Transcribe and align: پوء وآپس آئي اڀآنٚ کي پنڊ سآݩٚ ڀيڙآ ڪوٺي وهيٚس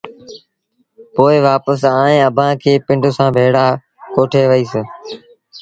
پوء 1.13 1.35
وآپس 1.47 1.79
آئي 2.01 2.17
اڀآنٚ 2.27 2.59
کي 2.61 2.73
پنڊ 2.85 3.03
سآݩٚ 3.17 3.33
ڀيڙآ 3.35 3.65
ڪوٺي 4.13 4.43
وهيٚس 4.49 4.73